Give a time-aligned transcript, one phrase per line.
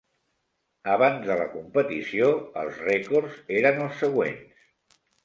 [0.93, 2.29] Abans de la competició,
[2.63, 4.65] els rècords eren els següents.